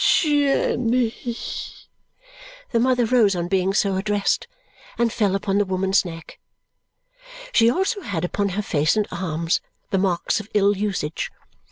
[0.03, 1.13] Jenny!"
[2.71, 4.47] The mother rose on being so addressed
[4.97, 6.39] and fell upon the woman's neck.
[7.51, 9.61] She also had upon her face and arms
[9.91, 11.29] the marks of ill usage.